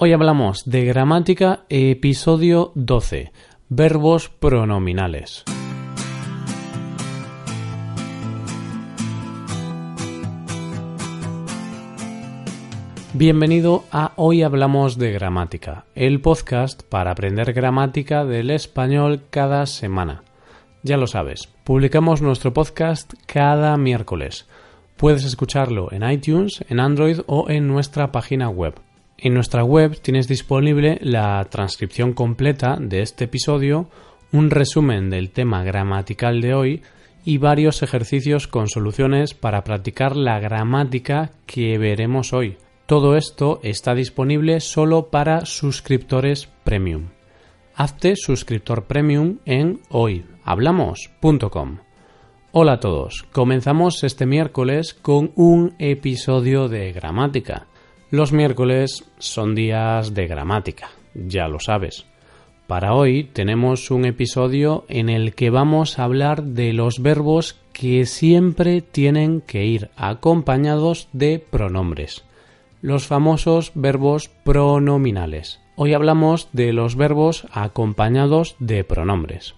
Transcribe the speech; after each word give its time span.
Hoy 0.00 0.12
hablamos 0.12 0.62
de 0.64 0.84
gramática, 0.84 1.64
episodio 1.68 2.70
12, 2.76 3.32
verbos 3.68 4.28
pronominales. 4.28 5.42
Bienvenido 13.12 13.82
a 13.90 14.12
Hoy 14.14 14.44
Hablamos 14.44 14.98
de 14.98 15.10
Gramática, 15.10 15.86
el 15.96 16.20
podcast 16.20 16.84
para 16.84 17.10
aprender 17.10 17.52
gramática 17.52 18.24
del 18.24 18.50
español 18.50 19.22
cada 19.30 19.66
semana. 19.66 20.22
Ya 20.84 20.96
lo 20.96 21.08
sabes, 21.08 21.48
publicamos 21.64 22.22
nuestro 22.22 22.52
podcast 22.52 23.14
cada 23.26 23.76
miércoles. 23.76 24.46
Puedes 24.96 25.24
escucharlo 25.24 25.90
en 25.90 26.08
iTunes, 26.08 26.64
en 26.68 26.78
Android 26.78 27.18
o 27.26 27.50
en 27.50 27.66
nuestra 27.66 28.12
página 28.12 28.48
web. 28.48 28.74
En 29.20 29.34
nuestra 29.34 29.64
web 29.64 30.00
tienes 30.00 30.28
disponible 30.28 31.00
la 31.02 31.44
transcripción 31.50 32.12
completa 32.12 32.76
de 32.80 33.02
este 33.02 33.24
episodio, 33.24 33.90
un 34.30 34.48
resumen 34.48 35.10
del 35.10 35.30
tema 35.30 35.64
gramatical 35.64 36.40
de 36.40 36.54
hoy 36.54 36.82
y 37.24 37.38
varios 37.38 37.82
ejercicios 37.82 38.46
con 38.46 38.68
soluciones 38.68 39.34
para 39.34 39.64
practicar 39.64 40.14
la 40.14 40.38
gramática 40.38 41.32
que 41.46 41.78
veremos 41.78 42.32
hoy. 42.32 42.58
Todo 42.86 43.16
esto 43.16 43.58
está 43.64 43.96
disponible 43.96 44.60
solo 44.60 45.08
para 45.08 45.46
suscriptores 45.46 46.48
premium. 46.62 47.08
Hazte 47.74 48.14
suscriptor 48.14 48.84
premium 48.84 49.38
en 49.44 49.80
hoyhablamos.com. 49.88 51.78
Hola 52.52 52.74
a 52.74 52.80
todos, 52.80 53.26
comenzamos 53.32 54.04
este 54.04 54.26
miércoles 54.26 54.94
con 54.94 55.32
un 55.34 55.74
episodio 55.80 56.68
de 56.68 56.92
gramática. 56.92 57.66
Los 58.10 58.32
miércoles 58.32 59.04
son 59.18 59.54
días 59.54 60.14
de 60.14 60.26
gramática, 60.26 60.88
ya 61.14 61.46
lo 61.46 61.60
sabes. 61.60 62.06
Para 62.66 62.94
hoy 62.94 63.24
tenemos 63.24 63.90
un 63.90 64.06
episodio 64.06 64.86
en 64.88 65.10
el 65.10 65.34
que 65.34 65.50
vamos 65.50 65.98
a 65.98 66.04
hablar 66.04 66.42
de 66.42 66.72
los 66.72 67.02
verbos 67.02 67.60
que 67.74 68.06
siempre 68.06 68.80
tienen 68.80 69.42
que 69.42 69.66
ir 69.66 69.90
acompañados 69.94 71.08
de 71.12 71.38
pronombres, 71.38 72.24
los 72.80 73.06
famosos 73.06 73.72
verbos 73.74 74.30
pronominales. 74.42 75.60
Hoy 75.76 75.92
hablamos 75.92 76.48
de 76.54 76.72
los 76.72 76.96
verbos 76.96 77.46
acompañados 77.52 78.56
de 78.58 78.84
pronombres. 78.84 79.54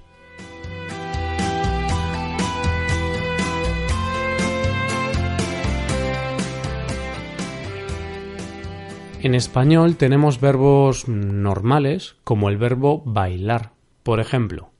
En 9.22 9.34
español 9.34 9.96
tenemos 9.96 10.40
verbos 10.40 11.06
normales 11.06 12.16
como 12.24 12.48
el 12.48 12.56
verbo 12.56 13.02
bailar. 13.04 13.72
Por 14.02 14.18
ejemplo, 14.18 14.70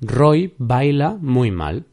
Roy 0.00 0.54
baila 0.58 1.16
muy 1.20 1.52
mal. 1.52 1.84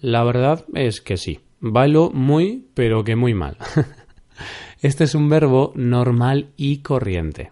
La 0.00 0.22
verdad 0.22 0.64
es 0.74 1.00
que 1.00 1.16
sí, 1.16 1.40
bailo 1.58 2.10
muy 2.10 2.68
pero 2.74 3.02
que 3.02 3.16
muy 3.16 3.34
mal. 3.34 3.56
este 4.80 5.02
es 5.04 5.16
un 5.16 5.28
verbo 5.28 5.72
normal 5.74 6.50
y 6.56 6.82
corriente. 6.82 7.50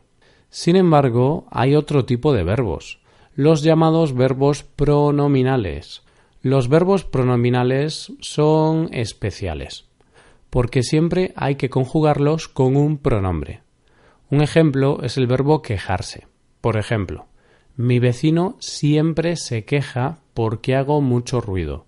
Sin 0.49 0.77
embargo, 0.77 1.49
hay 1.51 1.75
otro 1.75 2.05
tipo 2.05 2.33
de 2.33 2.45
verbos, 2.45 3.01
los 3.35 3.65
llamados 3.65 4.15
verbos 4.15 4.63
pronominales. 4.63 6.05
Los 6.41 6.69
verbos 6.69 7.03
pronominales 7.03 8.13
son 8.21 8.91
especiales 8.93 9.86
porque 10.51 10.83
siempre 10.83 11.33
hay 11.37 11.57
que 11.57 11.71
conjugarlos 11.71 12.49
con 12.49 12.77
un 12.77 12.99
pronombre. 12.99 13.63
Un 14.31 14.43
ejemplo 14.43 15.03
es 15.03 15.17
el 15.17 15.27
verbo 15.27 15.63
quejarse. 15.63 16.27
Por 16.61 16.77
ejemplo, 16.77 17.27
mi 17.77 17.99
vecino 17.99 18.57
siempre 18.59 19.37
se 19.37 19.65
queja 19.65 20.19
porque 20.35 20.75
hago 20.75 21.01
mucho 21.01 21.41
ruido. 21.41 21.87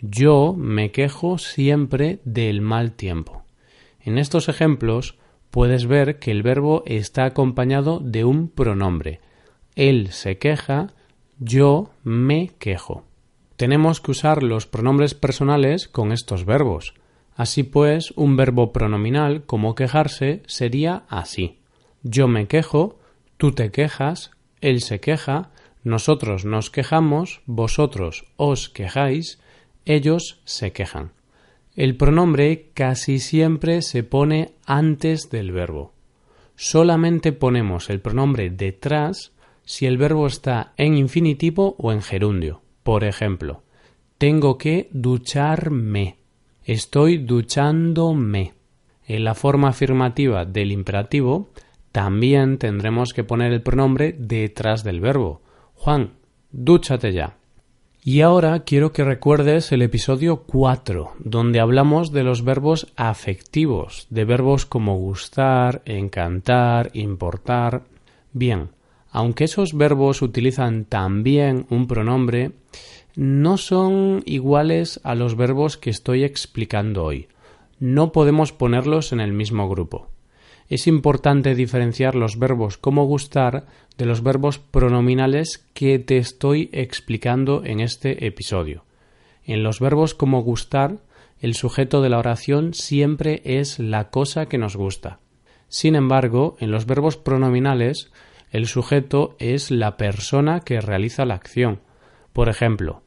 Yo 0.00 0.54
me 0.58 0.90
quejo 0.90 1.38
siempre 1.38 2.20
del 2.24 2.60
mal 2.60 2.92
tiempo. 2.92 3.44
En 4.00 4.18
estos 4.18 4.48
ejemplos 4.48 5.16
puedes 5.50 5.86
ver 5.86 6.18
que 6.18 6.30
el 6.30 6.42
verbo 6.42 6.82
está 6.84 7.24
acompañado 7.24 8.00
de 8.00 8.24
un 8.24 8.48
pronombre. 8.48 9.20
Él 9.76 10.08
se 10.10 10.36
queja, 10.36 10.92
yo 11.38 11.90
me 12.02 12.50
quejo. 12.58 13.04
Tenemos 13.56 14.00
que 14.00 14.10
usar 14.10 14.42
los 14.42 14.66
pronombres 14.66 15.14
personales 15.14 15.88
con 15.88 16.12
estos 16.12 16.44
verbos. 16.44 16.94
Así 17.34 17.64
pues, 17.64 18.12
un 18.16 18.36
verbo 18.36 18.72
pronominal 18.72 19.44
como 19.44 19.74
quejarse 19.74 20.42
sería 20.46 21.04
así. 21.08 21.58
Yo 22.02 22.28
me 22.28 22.46
quejo, 22.46 22.98
tú 23.36 23.52
te 23.52 23.70
quejas, 23.70 24.30
él 24.60 24.80
se 24.80 25.00
queja, 25.00 25.50
nosotros 25.82 26.44
nos 26.44 26.70
quejamos, 26.70 27.42
vosotros 27.46 28.24
os 28.36 28.68
quejáis, 28.68 29.40
ellos 29.84 30.40
se 30.44 30.72
quejan. 30.72 31.12
El 31.76 31.96
pronombre 31.96 32.70
casi 32.72 33.18
siempre 33.18 33.82
se 33.82 34.04
pone 34.04 34.52
antes 34.64 35.28
del 35.30 35.50
verbo. 35.50 35.92
Solamente 36.56 37.32
ponemos 37.32 37.90
el 37.90 38.00
pronombre 38.00 38.50
detrás 38.50 39.32
si 39.64 39.86
el 39.86 39.98
verbo 39.98 40.26
está 40.26 40.72
en 40.76 40.96
infinitivo 40.96 41.74
o 41.78 41.90
en 41.90 42.00
gerundio. 42.00 42.62
Por 42.84 43.02
ejemplo, 43.02 43.62
tengo 44.18 44.56
que 44.56 44.88
ducharme. 44.92 46.18
Estoy 46.64 47.18
duchándome. 47.18 48.54
En 49.06 49.24
la 49.24 49.34
forma 49.34 49.68
afirmativa 49.68 50.46
del 50.46 50.72
imperativo 50.72 51.50
también 51.92 52.56
tendremos 52.56 53.12
que 53.12 53.22
poner 53.22 53.52
el 53.52 53.60
pronombre 53.60 54.16
detrás 54.18 54.82
del 54.82 55.00
verbo. 55.00 55.42
Juan, 55.74 56.14
dúchate 56.52 57.12
ya. 57.12 57.36
Y 58.02 58.22
ahora 58.22 58.60
quiero 58.60 58.94
que 58.94 59.04
recuerdes 59.04 59.72
el 59.72 59.82
episodio 59.82 60.44
4, 60.44 61.12
donde 61.18 61.60
hablamos 61.60 62.12
de 62.12 62.24
los 62.24 62.44
verbos 62.44 62.86
afectivos, 62.96 64.06
de 64.08 64.24
verbos 64.24 64.64
como 64.64 64.96
gustar, 64.96 65.82
encantar, 65.84 66.90
importar. 66.94 67.82
Bien, 68.32 68.70
aunque 69.10 69.44
esos 69.44 69.76
verbos 69.76 70.22
utilizan 70.22 70.86
también 70.86 71.66
un 71.68 71.86
pronombre, 71.86 72.52
no 73.16 73.56
son 73.56 74.22
iguales 74.26 75.00
a 75.04 75.14
los 75.14 75.36
verbos 75.36 75.76
que 75.76 75.90
estoy 75.90 76.24
explicando 76.24 77.04
hoy. 77.04 77.28
No 77.78 78.12
podemos 78.12 78.52
ponerlos 78.52 79.12
en 79.12 79.20
el 79.20 79.32
mismo 79.32 79.68
grupo. 79.68 80.08
Es 80.68 80.86
importante 80.86 81.54
diferenciar 81.54 82.14
los 82.14 82.38
verbos 82.38 82.78
como 82.78 83.04
gustar 83.04 83.66
de 83.98 84.06
los 84.06 84.22
verbos 84.22 84.58
pronominales 84.58 85.68
que 85.74 85.98
te 85.98 86.18
estoy 86.18 86.70
explicando 86.72 87.62
en 87.64 87.80
este 87.80 88.26
episodio. 88.26 88.84
En 89.44 89.62
los 89.62 89.78
verbos 89.78 90.14
como 90.14 90.42
gustar, 90.42 90.98
el 91.38 91.54
sujeto 91.54 92.00
de 92.00 92.08
la 92.08 92.18
oración 92.18 92.72
siempre 92.72 93.42
es 93.44 93.78
la 93.78 94.10
cosa 94.10 94.46
que 94.46 94.58
nos 94.58 94.76
gusta. 94.76 95.20
Sin 95.68 95.94
embargo, 95.94 96.56
en 96.60 96.70
los 96.70 96.86
verbos 96.86 97.16
pronominales, 97.16 98.10
el 98.50 98.66
sujeto 98.66 99.36
es 99.38 99.70
la 99.70 99.96
persona 99.96 100.60
que 100.60 100.80
realiza 100.80 101.26
la 101.26 101.34
acción. 101.34 101.80
Por 102.32 102.48
ejemplo, 102.48 103.03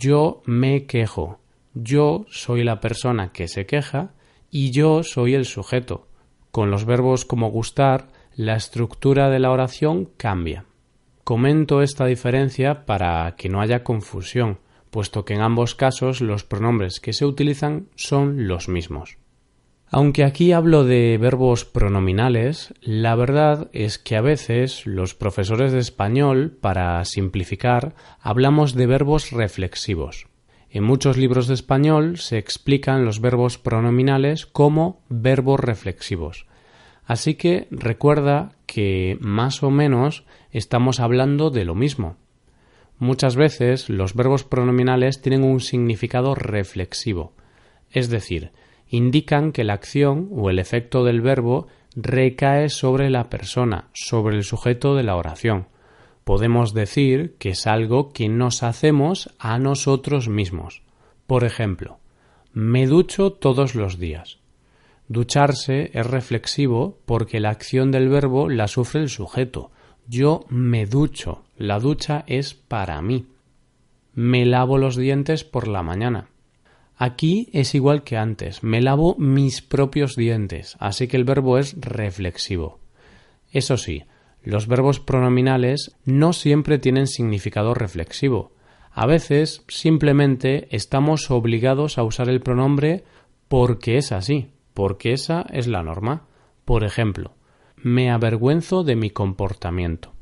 yo 0.00 0.42
me 0.46 0.86
quejo. 0.86 1.38
Yo 1.74 2.24
soy 2.30 2.64
la 2.64 2.80
persona 2.80 3.32
que 3.32 3.48
se 3.48 3.66
queja 3.66 4.14
y 4.50 4.70
yo 4.70 5.02
soy 5.02 5.34
el 5.34 5.44
sujeto. 5.44 6.08
Con 6.50 6.70
los 6.70 6.86
verbos 6.86 7.24
como 7.24 7.50
gustar, 7.50 8.08
la 8.34 8.56
estructura 8.56 9.28
de 9.28 9.38
la 9.38 9.50
oración 9.50 10.08
cambia. 10.16 10.64
Comento 11.22 11.82
esta 11.82 12.06
diferencia 12.06 12.86
para 12.86 13.36
que 13.36 13.50
no 13.50 13.60
haya 13.60 13.84
confusión, 13.84 14.58
puesto 14.90 15.24
que 15.24 15.34
en 15.34 15.42
ambos 15.42 15.74
casos 15.74 16.22
los 16.22 16.44
pronombres 16.44 16.98
que 16.98 17.12
se 17.12 17.26
utilizan 17.26 17.88
son 17.94 18.48
los 18.48 18.68
mismos. 18.68 19.18
Aunque 19.92 20.22
aquí 20.22 20.52
hablo 20.52 20.84
de 20.84 21.18
verbos 21.18 21.64
pronominales, 21.64 22.72
la 22.80 23.16
verdad 23.16 23.68
es 23.72 23.98
que 23.98 24.14
a 24.14 24.20
veces 24.20 24.86
los 24.86 25.16
profesores 25.16 25.72
de 25.72 25.80
español, 25.80 26.56
para 26.60 27.04
simplificar, 27.04 27.96
hablamos 28.20 28.74
de 28.74 28.86
verbos 28.86 29.32
reflexivos. 29.32 30.28
En 30.70 30.84
muchos 30.84 31.16
libros 31.16 31.48
de 31.48 31.54
español 31.54 32.18
se 32.18 32.38
explican 32.38 33.04
los 33.04 33.20
verbos 33.20 33.58
pronominales 33.58 34.46
como 34.46 35.02
verbos 35.08 35.58
reflexivos. 35.58 36.46
Así 37.04 37.34
que 37.34 37.66
recuerda 37.72 38.52
que 38.66 39.18
más 39.20 39.64
o 39.64 39.72
menos 39.72 40.24
estamos 40.52 41.00
hablando 41.00 41.50
de 41.50 41.64
lo 41.64 41.74
mismo. 41.74 42.16
Muchas 43.00 43.34
veces 43.34 43.88
los 43.88 44.14
verbos 44.14 44.44
pronominales 44.44 45.20
tienen 45.20 45.42
un 45.42 45.58
significado 45.58 46.36
reflexivo, 46.36 47.32
es 47.90 48.08
decir, 48.08 48.52
indican 48.90 49.52
que 49.52 49.64
la 49.64 49.74
acción 49.74 50.28
o 50.32 50.50
el 50.50 50.58
efecto 50.58 51.04
del 51.04 51.20
verbo 51.22 51.68
recae 51.94 52.68
sobre 52.68 53.08
la 53.08 53.30
persona, 53.30 53.88
sobre 53.92 54.36
el 54.36 54.44
sujeto 54.44 54.94
de 54.94 55.04
la 55.04 55.16
oración. 55.16 55.66
Podemos 56.24 56.74
decir 56.74 57.36
que 57.38 57.50
es 57.50 57.66
algo 57.66 58.12
que 58.12 58.28
nos 58.28 58.62
hacemos 58.62 59.34
a 59.38 59.58
nosotros 59.58 60.28
mismos. 60.28 60.82
Por 61.26 61.44
ejemplo, 61.44 61.98
me 62.52 62.86
ducho 62.86 63.32
todos 63.32 63.74
los 63.74 63.98
días. 63.98 64.38
Ducharse 65.08 65.90
es 65.92 66.06
reflexivo 66.06 66.98
porque 67.06 67.40
la 67.40 67.50
acción 67.50 67.90
del 67.90 68.08
verbo 68.08 68.48
la 68.48 68.68
sufre 68.68 69.00
el 69.00 69.08
sujeto. 69.08 69.70
Yo 70.06 70.44
me 70.48 70.86
ducho. 70.86 71.42
La 71.56 71.78
ducha 71.78 72.24
es 72.26 72.54
para 72.54 73.00
mí. 73.02 73.26
Me 74.14 74.44
lavo 74.44 74.78
los 74.78 74.96
dientes 74.96 75.44
por 75.44 75.68
la 75.68 75.82
mañana. 75.82 76.29
Aquí 77.02 77.48
es 77.54 77.74
igual 77.74 78.04
que 78.04 78.18
antes. 78.18 78.62
Me 78.62 78.82
lavo 78.82 79.16
mis 79.16 79.62
propios 79.62 80.16
dientes. 80.16 80.76
Así 80.80 81.08
que 81.08 81.16
el 81.16 81.24
verbo 81.24 81.56
es 81.56 81.74
reflexivo. 81.80 82.78
Eso 83.50 83.78
sí, 83.78 84.04
los 84.42 84.66
verbos 84.66 85.00
pronominales 85.00 85.96
no 86.04 86.34
siempre 86.34 86.78
tienen 86.78 87.06
significado 87.06 87.72
reflexivo. 87.72 88.52
A 88.92 89.06
veces 89.06 89.64
simplemente 89.66 90.68
estamos 90.76 91.30
obligados 91.30 91.96
a 91.96 92.02
usar 92.02 92.28
el 92.28 92.42
pronombre 92.42 93.04
porque 93.48 93.96
es 93.96 94.12
así, 94.12 94.50
porque 94.74 95.14
esa 95.14 95.46
es 95.54 95.68
la 95.68 95.82
norma. 95.82 96.26
Por 96.66 96.84
ejemplo, 96.84 97.32
me 97.76 98.10
avergüenzo 98.10 98.84
de 98.84 98.96
mi 98.96 99.08
comportamiento. 99.08 100.12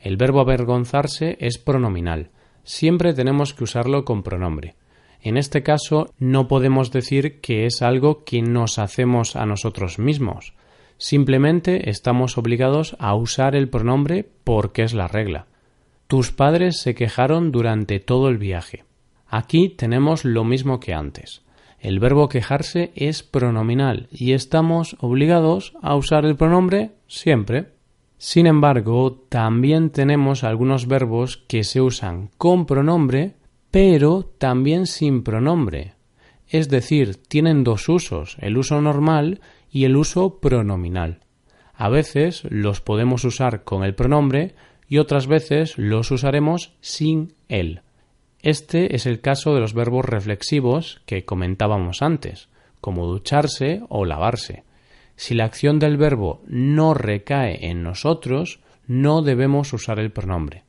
El 0.00 0.16
verbo 0.16 0.40
avergonzarse 0.40 1.36
es 1.38 1.58
pronominal. 1.58 2.30
Siempre 2.64 3.14
tenemos 3.14 3.54
que 3.54 3.62
usarlo 3.62 4.04
con 4.04 4.24
pronombre. 4.24 4.74
En 5.22 5.36
este 5.36 5.62
caso 5.62 6.12
no 6.18 6.48
podemos 6.48 6.90
decir 6.90 7.40
que 7.40 7.66
es 7.66 7.82
algo 7.82 8.24
que 8.24 8.42
nos 8.42 8.78
hacemos 8.78 9.36
a 9.36 9.46
nosotros 9.46 9.98
mismos. 9.98 10.54
Simplemente 10.98 11.90
estamos 11.90 12.38
obligados 12.38 12.96
a 12.98 13.14
usar 13.14 13.54
el 13.54 13.68
pronombre 13.68 14.28
porque 14.44 14.82
es 14.82 14.94
la 14.94 15.08
regla. 15.08 15.46
Tus 16.06 16.30
padres 16.30 16.80
se 16.80 16.94
quejaron 16.94 17.52
durante 17.52 18.00
todo 18.00 18.28
el 18.28 18.38
viaje. 18.38 18.84
Aquí 19.28 19.68
tenemos 19.68 20.24
lo 20.24 20.44
mismo 20.44 20.78
que 20.78 20.94
antes. 20.94 21.42
El 21.80 21.98
verbo 21.98 22.28
quejarse 22.28 22.92
es 22.94 23.22
pronominal 23.22 24.08
y 24.10 24.32
estamos 24.32 24.96
obligados 25.00 25.74
a 25.82 25.94
usar 25.94 26.24
el 26.24 26.36
pronombre 26.36 26.92
siempre. 27.06 27.72
Sin 28.18 28.46
embargo, 28.46 29.24
también 29.28 29.90
tenemos 29.90 30.42
algunos 30.42 30.86
verbos 30.86 31.36
que 31.48 31.64
se 31.64 31.80
usan 31.80 32.30
con 32.38 32.64
pronombre, 32.64 33.34
pero 33.76 34.22
también 34.38 34.86
sin 34.86 35.22
pronombre. 35.22 35.96
Es 36.48 36.70
decir, 36.70 37.16
tienen 37.28 37.62
dos 37.62 37.90
usos, 37.90 38.38
el 38.40 38.56
uso 38.56 38.80
normal 38.80 39.42
y 39.70 39.84
el 39.84 39.96
uso 39.98 40.40
pronominal. 40.40 41.20
A 41.74 41.90
veces 41.90 42.44
los 42.48 42.80
podemos 42.80 43.22
usar 43.24 43.64
con 43.64 43.84
el 43.84 43.94
pronombre 43.94 44.54
y 44.88 44.96
otras 44.96 45.26
veces 45.26 45.76
los 45.76 46.10
usaremos 46.10 46.72
sin 46.80 47.34
él. 47.48 47.82
Este 48.40 48.96
es 48.96 49.04
el 49.04 49.20
caso 49.20 49.54
de 49.54 49.60
los 49.60 49.74
verbos 49.74 50.06
reflexivos 50.06 51.02
que 51.04 51.26
comentábamos 51.26 52.00
antes, 52.00 52.48
como 52.80 53.04
ducharse 53.04 53.82
o 53.90 54.06
lavarse. 54.06 54.64
Si 55.16 55.34
la 55.34 55.44
acción 55.44 55.78
del 55.78 55.98
verbo 55.98 56.40
no 56.46 56.94
recae 56.94 57.66
en 57.68 57.82
nosotros, 57.82 58.60
no 58.86 59.20
debemos 59.20 59.70
usar 59.74 59.98
el 59.98 60.12
pronombre. 60.12 60.65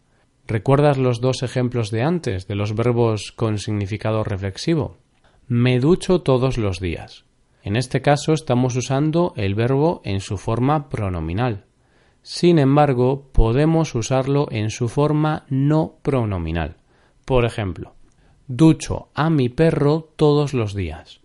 ¿Recuerdas 0.48 0.98
los 0.98 1.20
dos 1.20 1.44
ejemplos 1.44 1.92
de 1.92 2.04
antes 2.04 2.48
de 2.48 2.56
los 2.56 2.74
verbos 2.74 3.34
con 3.34 3.58
significado 3.58 4.24
reflexivo? 4.24 4.96
Me 5.50 5.82
ducho 5.82 6.22
todos 6.22 6.58
los 6.58 6.80
días. 6.80 7.26
En 7.64 7.76
este 7.76 8.02
caso 8.02 8.32
estamos 8.32 8.78
usando 8.78 9.34
el 9.36 9.56
verbo 9.56 10.00
en 10.06 10.22
su 10.22 10.38
forma 10.38 10.88
pronominal. 10.88 11.66
Sin 12.22 12.60
embargo, 12.60 13.30
podemos 13.34 13.94
usarlo 13.94 14.48
en 14.50 14.70
su 14.70 14.88
forma 14.88 15.46
no 15.50 15.96
pronominal. 16.02 16.78
Por 17.26 17.44
ejemplo, 17.44 17.96
ducho 18.48 19.10
a 19.14 19.30
mi 19.30 19.50
perro 19.50 20.14
todos 20.16 20.54
los 20.54 20.74
días. 20.74 21.20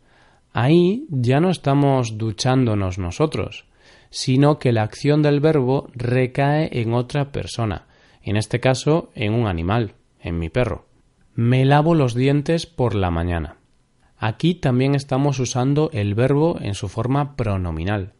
Ahí 0.53 1.07
ya 1.11 1.39
no 1.39 1.51
estamos 1.51 2.19
duchándonos 2.19 2.99
nosotros, 2.99 3.67
sino 4.11 4.59
que 4.59 4.73
la 4.73 4.83
acción 4.83 5.23
del 5.23 5.39
verbo 5.39 5.91
recae 5.95 6.81
en 6.81 6.93
otra 6.93 7.31
persona, 7.31 7.87
en 8.23 8.37
este 8.37 8.61
caso 8.61 9.11
en 9.15 9.35
un 9.35 9.47
animal, 9.47 9.95
en 10.21 10.39
mi 10.39 10.49
perro. 10.49 10.87
Me 11.35 11.65
lavo 11.65 11.95
los 11.95 12.15
dientes 12.15 12.67
por 12.67 12.95
la 12.95 13.11
mañana. 13.11 13.57
Aquí 14.19 14.55
también 14.55 14.95
estamos 14.95 15.41
usando 15.41 15.91
el 15.93 16.15
verbo 16.15 16.59
en 16.61 16.75
su 16.75 16.89
forma 16.89 17.35
pronominal. 17.37 18.13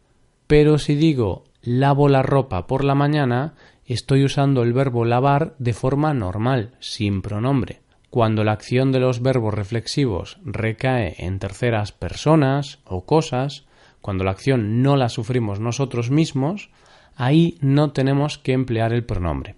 Pero 0.47 0.77
si 0.77 0.95
digo 0.95 1.45
lavo 1.61 2.09
la 2.09 2.21
ropa 2.21 2.67
por 2.67 2.83
la 2.83 2.95
mañana, 2.95 3.53
estoy 3.85 4.25
usando 4.25 4.63
el 4.63 4.73
verbo 4.73 5.05
lavar 5.05 5.55
de 5.59 5.73
forma 5.73 6.13
normal, 6.13 6.71
sin 6.79 7.21
pronombre. 7.21 7.81
Cuando 8.09 8.43
la 8.43 8.51
acción 8.51 8.91
de 8.91 8.99
los 8.99 9.21
verbos 9.21 9.53
reflexivos 9.53 10.39
recae 10.43 11.15
en 11.17 11.39
terceras 11.39 11.93
personas 11.93 12.79
o 12.85 13.05
cosas, 13.05 13.65
cuando 14.01 14.23
la 14.23 14.31
acción 14.31 14.83
no 14.83 14.97
la 14.97 15.07
sufrimos 15.07 15.59
nosotros 15.59 16.11
mismos, 16.11 16.69
ahí 17.15 17.57
no 17.61 17.91
tenemos 17.91 18.37
que 18.37 18.51
emplear 18.51 18.91
el 18.91 19.05
pronombre. 19.05 19.55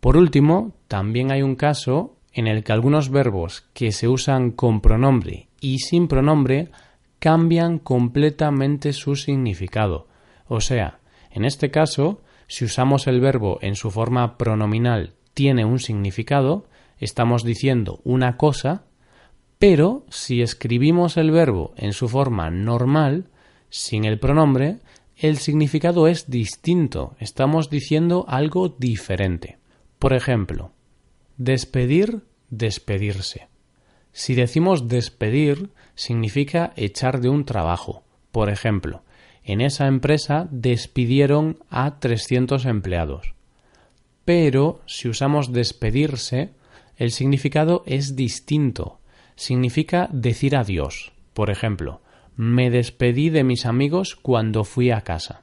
Por 0.00 0.16
último, 0.16 0.74
también 0.86 1.32
hay 1.32 1.42
un 1.42 1.56
caso 1.56 2.16
en 2.32 2.46
el 2.46 2.62
que 2.62 2.72
algunos 2.72 3.10
verbos 3.10 3.66
que 3.72 3.90
se 3.90 4.06
usan 4.06 4.52
con 4.52 4.80
pronombre 4.80 5.48
y 5.60 5.80
sin 5.80 6.06
pronombre 6.06 6.70
cambian 7.18 7.78
completamente 7.78 8.92
su 8.92 9.16
significado. 9.16 10.06
O 10.46 10.60
sea, 10.60 11.00
en 11.30 11.44
este 11.44 11.70
caso, 11.70 12.22
si 12.46 12.64
usamos 12.64 13.06
el 13.06 13.20
verbo 13.20 13.58
en 13.60 13.74
su 13.74 13.90
forma 13.90 14.38
pronominal 14.38 15.14
tiene 15.34 15.64
un 15.64 15.78
significado, 15.78 16.66
estamos 16.98 17.44
diciendo 17.44 18.00
una 18.04 18.36
cosa, 18.36 18.84
pero 19.58 20.04
si 20.08 20.42
escribimos 20.42 21.16
el 21.16 21.32
verbo 21.32 21.74
en 21.76 21.92
su 21.92 22.08
forma 22.08 22.50
normal, 22.50 23.28
sin 23.68 24.04
el 24.04 24.18
pronombre, 24.18 24.78
el 25.16 25.38
significado 25.38 26.06
es 26.06 26.30
distinto, 26.30 27.16
estamos 27.18 27.68
diciendo 27.68 28.24
algo 28.28 28.68
diferente. 28.68 29.57
Por 29.98 30.12
ejemplo, 30.12 30.72
despedir, 31.36 32.22
despedirse. 32.50 33.48
Si 34.12 34.34
decimos 34.34 34.88
despedir, 34.88 35.70
significa 35.94 36.72
echar 36.76 37.20
de 37.20 37.28
un 37.28 37.44
trabajo. 37.44 38.02
Por 38.32 38.50
ejemplo, 38.50 39.02
en 39.44 39.60
esa 39.60 39.86
empresa 39.86 40.48
despidieron 40.50 41.58
a 41.70 41.98
300 41.98 42.66
empleados. 42.66 43.34
Pero 44.24 44.82
si 44.86 45.08
usamos 45.08 45.52
despedirse, 45.52 46.50
el 46.96 47.12
significado 47.12 47.82
es 47.86 48.14
distinto. 48.14 49.00
Significa 49.36 50.08
decir 50.12 50.56
adiós. 50.56 51.12
Por 51.32 51.50
ejemplo, 51.50 52.02
me 52.36 52.70
despedí 52.70 53.30
de 53.30 53.44
mis 53.44 53.66
amigos 53.66 54.16
cuando 54.16 54.64
fui 54.64 54.90
a 54.90 55.00
casa. 55.00 55.42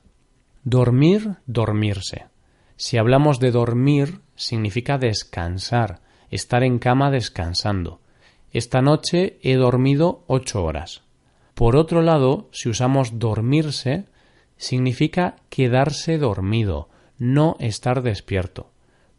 Dormir, 0.63 1.37
dormirse. 1.45 2.25
Si 2.75 2.97
hablamos 2.97 3.39
de 3.39 3.51
dormir, 3.51 4.19
significa 4.35 4.97
descansar, 4.97 6.01
estar 6.29 6.63
en 6.63 6.79
cama 6.79 7.11
descansando. 7.11 7.99
Esta 8.51 8.81
noche 8.81 9.37
he 9.41 9.55
dormido 9.55 10.23
ocho 10.27 10.63
horas. 10.63 11.01
Por 11.53 11.75
otro 11.75 12.01
lado, 12.01 12.49
si 12.51 12.69
usamos 12.69 13.19
dormirse, 13.19 14.05
significa 14.57 15.35
quedarse 15.49 16.17
dormido, 16.17 16.89
no 17.17 17.55
estar 17.59 18.01
despierto. 18.01 18.71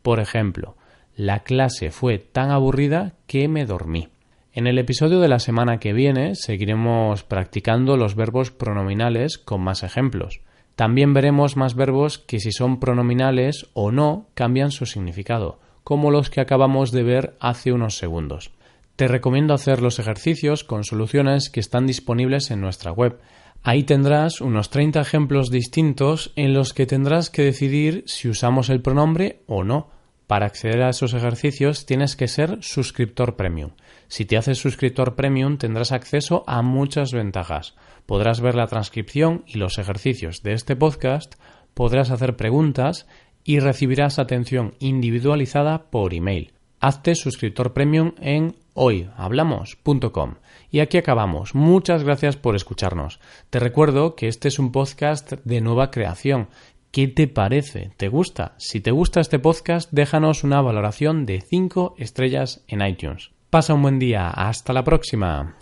Por 0.02 0.20
ejemplo, 0.20 0.76
la 1.16 1.40
clase 1.40 1.90
fue 1.90 2.18
tan 2.18 2.50
aburrida 2.50 3.14
que 3.26 3.49
me 3.49 3.64
dormí. 3.64 4.08
En 4.52 4.66
el 4.66 4.78
episodio 4.78 5.20
de 5.20 5.28
la 5.28 5.38
semana 5.38 5.78
que 5.80 5.92
viene 5.92 6.35
seguiremos 6.35 7.25
practicando 7.25 7.96
los 7.96 8.14
verbos 8.14 8.50
pronominales 8.50 9.38
con 9.38 9.61
más 9.62 9.82
ejemplos. 9.82 10.40
También 10.76 11.14
veremos 11.14 11.56
más 11.56 11.75
verbos 11.75 12.18
que 12.18 12.38
si 12.38 12.52
son 12.52 12.78
pronominales 12.78 13.66
o 13.73 13.90
no 13.90 14.28
cambian 14.35 14.71
su 14.71 14.85
significado, 14.85 15.59
como 15.83 16.11
los 16.11 16.28
que 16.28 16.42
acabamos 16.42 16.92
de 16.92 17.02
ver 17.02 17.37
hace 17.40 17.73
unos 17.73 17.97
segundos. 17.97 18.52
Te 18.95 19.09
recomiendo 19.09 19.54
hacer 19.54 19.80
los 19.80 19.99
ejercicios 19.99 20.64
con 20.64 20.85
soluciones 20.85 21.49
que 21.49 21.61
están 21.61 21.87
disponibles 21.87 22.50
en 22.50 22.61
nuestra 22.61 22.92
web. 22.92 23.18
Ahí 23.62 23.85
tendrás 23.85 24.42
unos 24.42 24.68
30 24.68 25.00
ejemplos 25.00 25.50
distintos 25.50 26.33
en 26.37 26.52
los 26.52 26.75
que 26.75 26.87
tendrás 26.87 27.30
que 27.30 27.42
decidir 27.42 28.04
si 28.06 28.28
usamos 28.28 28.68
el 28.68 28.83
pronombre 28.83 29.42
o 29.47 29.64
no. 29.64 29.88
Para 30.26 30.47
acceder 30.47 30.83
a 30.83 30.90
esos 30.90 31.14
ejercicios 31.14 31.87
tienes 31.87 32.16
que 32.16 32.26
ser 32.26 32.59
suscriptor 32.61 33.37
premium. 33.37 33.73
Si 34.09 34.25
te 34.25 34.37
haces 34.37 34.59
suscriptor 34.59 35.14
premium 35.14 35.56
tendrás 35.56 35.92
acceso 35.92 36.42
a 36.47 36.62
muchas 36.62 37.12
ventajas. 37.12 37.75
Podrás 38.06 38.40
ver 38.40 38.54
la 38.56 38.66
transcripción 38.66 39.45
y 39.47 39.59
los 39.59 39.78
ejercicios 39.78 40.42
de 40.42 40.52
este 40.52 40.75
podcast, 40.75 41.37
podrás 41.75 42.11
hacer 42.11 42.37
preguntas 42.37 43.06
y 43.45 43.61
recibirás 43.61 44.18
atención 44.18 44.75
individualizada 44.80 45.90
por 45.90 46.12
email. 46.12 46.52
Hazte 46.80 47.14
suscriptor 47.14 47.73
premium 47.73 48.12
en 48.21 48.56
hoyhablamos.com. 48.75 50.35
Y 50.71 50.80
aquí 50.80 50.99
acabamos. 50.99 51.54
Muchas 51.54 52.04
gracias 52.04 52.37
por 52.37 52.54
escucharnos. 52.54 53.21
Te 53.50 53.61
recuerdo 53.61 54.14
que 54.14 54.28
este 54.28 54.49
es 54.49 54.59
un 54.59 54.73
podcast 54.73 55.33
de 55.45 55.61
nueva 55.61 55.90
creación. 55.90 56.49
¿Qué 56.97 57.09
te 57.09 57.29
parece? 57.29 57.91
¿Te 57.99 58.09
gusta? 58.09 58.55
Si 58.57 58.81
te 58.81 58.91
gusta 58.91 59.21
este 59.21 59.38
podcast, 59.38 59.93
déjanos 59.93 60.45
una 60.45 60.62
valoración 60.62 61.26
de 61.26 61.43
5 61.43 61.97
estrellas 61.99 62.65
en 62.69 62.81
iTunes. 62.81 63.33
Pasa 63.50 63.75
un 63.75 63.83
buen 63.83 63.99
día. 63.99 64.31
Hasta 64.31 64.73
la 64.73 64.83
próxima. 64.83 65.59